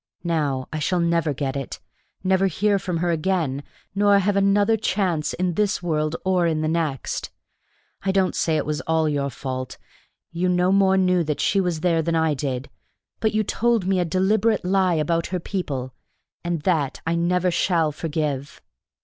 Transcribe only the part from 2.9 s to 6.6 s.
her again, nor have another chance in this world or